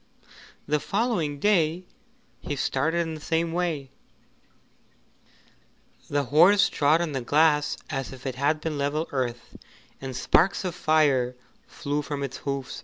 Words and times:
The 0.67 0.79
following 0.79 1.37
day 1.37 1.85
he 2.39 2.55
started 2.55 3.01
in 3.01 3.13
the 3.13 3.21
same 3.21 3.53
way; 3.53 3.91
the 6.09 6.23
horse 6.23 6.69
trod 6.69 7.01
on 7.01 7.11
the 7.11 7.21
glass 7.21 7.77
as 7.87 8.11
if 8.11 8.25
it 8.25 8.33
had 8.33 8.61
been 8.61 8.79
level 8.79 9.07
earth, 9.11 9.55
and 10.01 10.15
sparks 10.15 10.65
of 10.65 10.73
fire 10.73 11.35
flew 11.67 12.01
from 12.01 12.23
its 12.23 12.37
hoofs. 12.37 12.79